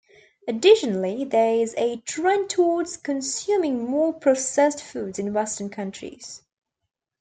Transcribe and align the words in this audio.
Additionally, 0.47 1.25
there 1.25 1.53
is 1.57 1.75
a 1.77 1.97
trend 1.97 2.49
towards 2.49 2.97
consuming 2.97 3.85
more 3.87 4.11
processed 4.11 4.81
foods 4.81 5.19
in 5.19 5.31
western 5.31 5.69
countries. 5.69 6.41